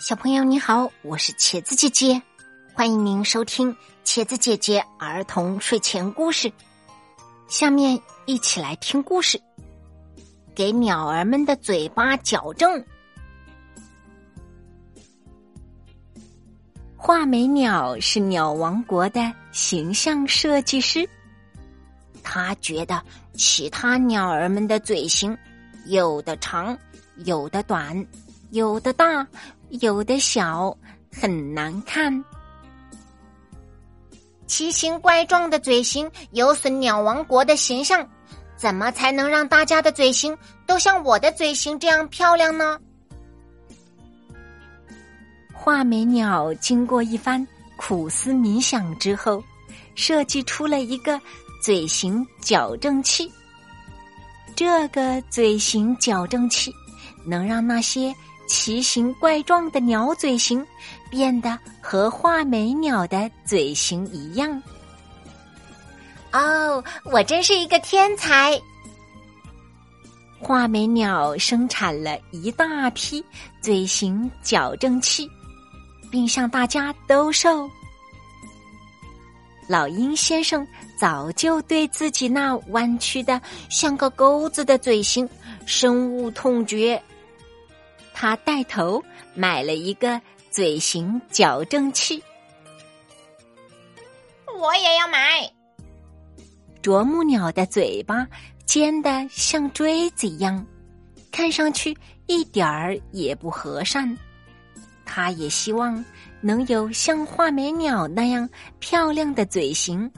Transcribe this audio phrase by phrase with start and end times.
[0.00, 2.22] 小朋友你好，我是茄子姐姐，
[2.72, 6.50] 欢迎您收听茄子姐姐儿童睡前故事。
[7.48, 9.38] 下面一起来听故事，
[10.54, 12.82] 给鸟儿们的嘴巴矫正。
[16.96, 19.20] 画眉鸟是鸟王国的
[19.52, 21.06] 形象设计师，
[22.22, 23.04] 他觉得
[23.34, 25.36] 其他鸟儿们的嘴型
[25.84, 26.76] 有的长，
[27.26, 28.06] 有的短，
[28.48, 29.28] 有的大。
[29.70, 30.76] 有的小
[31.12, 32.24] 很难看，
[34.46, 38.06] 奇形怪状的嘴型有损鸟王国的形象。
[38.56, 42.78] 怎么才能让大家的嘴型都像我的嘴型这样漂亮呢？
[45.54, 47.46] 画眉鸟经过一番
[47.76, 49.42] 苦思冥想之后，
[49.94, 51.18] 设计出了一个
[51.62, 53.32] 嘴型矫正器。
[54.54, 56.70] 这个嘴型矫正器
[57.24, 58.14] 能让那些。
[58.50, 60.66] 奇形怪状的鸟嘴型
[61.08, 64.60] 变得和画眉鸟的嘴型一样。
[66.32, 68.60] 哦，我真是一个天才！
[70.40, 73.24] 画眉鸟生产了一大批
[73.60, 75.30] 嘴型矫正器，
[76.10, 77.70] 并向大家兜售。
[79.68, 80.66] 老鹰先生
[80.98, 83.40] 早就对自己那弯曲的
[83.70, 85.28] 像个钩子的嘴型
[85.66, 87.00] 深恶痛绝。
[88.22, 89.02] 他带头
[89.34, 92.22] 买了一个嘴型矫正器，
[94.60, 95.50] 我也要买。
[96.82, 98.28] 啄木鸟的嘴巴
[98.66, 100.62] 尖的像锥子一样，
[101.32, 101.96] 看上去
[102.26, 104.14] 一点儿也不和善。
[105.06, 106.04] 他也希望
[106.42, 108.46] 能有像画眉鸟那样
[108.80, 110.12] 漂亮的嘴型。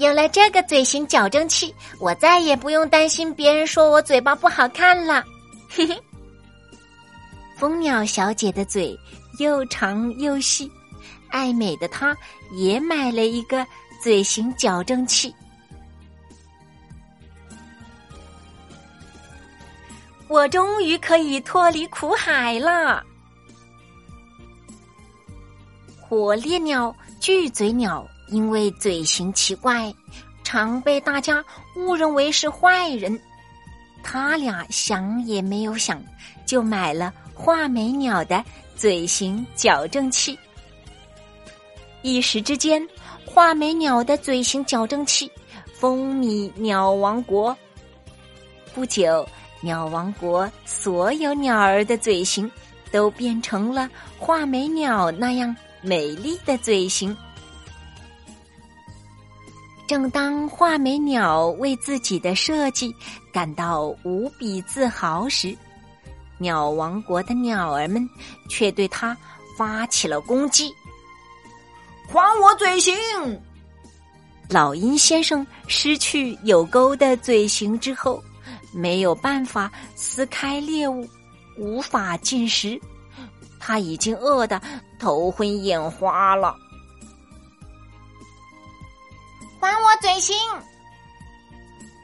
[0.00, 5.22] 有了这个嘴型矫正器，我再也不用担心别人说我嘴巴不好看了。
[5.68, 6.02] 嘿嘿，
[7.58, 8.98] 蜂鸟小姐的嘴
[9.38, 10.72] 又长又细，
[11.28, 12.16] 爱美的她
[12.52, 13.66] 也买了一个
[14.02, 15.34] 嘴型矫正器。
[20.28, 23.04] 我终于可以脱离苦海了。
[26.00, 28.08] 火烈鸟、巨嘴鸟。
[28.30, 29.92] 因为嘴型奇怪，
[30.44, 31.44] 常被大家
[31.76, 33.18] 误认为是坏人。
[34.02, 36.02] 他俩想也没有想，
[36.46, 38.42] 就买了画眉鸟的
[38.74, 40.38] 嘴型矫正器。
[42.02, 42.86] 一时之间，
[43.26, 45.30] 画眉鸟的嘴型矫正器
[45.74, 47.56] 风靡鸟王国。
[48.72, 49.28] 不久，
[49.60, 52.50] 鸟王国所有鸟儿的嘴型
[52.90, 57.14] 都变成了画眉鸟那样美丽的嘴型。
[59.90, 62.94] 正当画眉鸟为自己的设计
[63.32, 65.52] 感到无比自豪时，
[66.38, 68.08] 鸟王国的鸟儿们
[68.48, 69.16] 却对他
[69.58, 70.72] 发起了攻击。
[72.06, 72.94] 还我嘴型！
[74.48, 78.22] 老鹰先生失去有钩的嘴型之后，
[78.72, 81.04] 没有办法撕开猎物，
[81.58, 82.80] 无法进食，
[83.58, 84.62] 他已经饿得
[85.00, 86.54] 头昏眼花了。
[90.00, 90.36] 嘴型！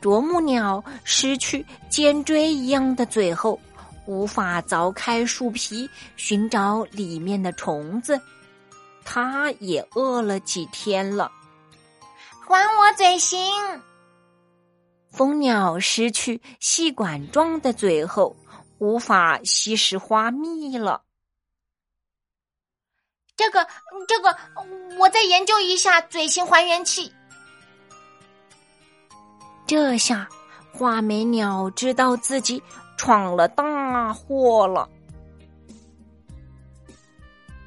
[0.00, 3.60] 啄木鸟失去尖锥一样的嘴后，
[4.06, 8.20] 无法凿开树皮寻找里面的虫子。
[9.04, 11.30] 它也饿了几天了。
[12.46, 13.38] 还我嘴型！
[15.10, 18.34] 蜂鸟失去细管状的嘴后，
[18.78, 21.02] 无法吸食花蜜了。
[23.36, 23.66] 这个，
[24.08, 24.36] 这个，
[24.98, 27.12] 我再研究一下嘴型还原器。
[29.66, 30.28] 这下，
[30.70, 32.62] 画眉鸟知道自己
[32.96, 34.88] 闯了大祸了。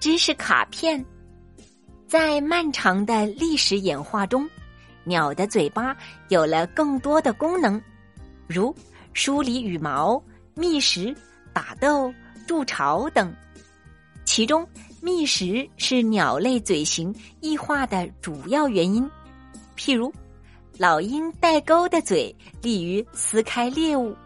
[0.00, 1.04] 知识卡片，
[2.08, 4.48] 在漫长的历史演化中，
[5.04, 5.96] 鸟的嘴巴
[6.28, 7.80] 有了更多的功能，
[8.48, 8.74] 如
[9.12, 10.20] 梳理羽毛、
[10.54, 11.14] 觅食、
[11.52, 12.12] 打斗、
[12.48, 13.32] 筑巢等。
[14.24, 14.66] 其中，
[15.00, 19.08] 觅食是鸟类嘴型异化的主要原因，
[19.76, 20.12] 譬如。
[20.78, 24.16] 老鹰带钩的嘴利于撕开猎物，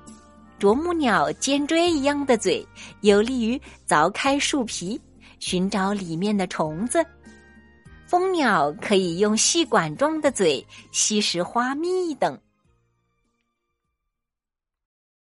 [0.58, 2.66] 啄木鸟尖锥一样的嘴
[3.00, 4.98] 有利于凿开树皮
[5.38, 7.04] 寻找里面的虫子，
[8.06, 12.38] 蜂鸟可以用细管状的嘴吸食花蜜等。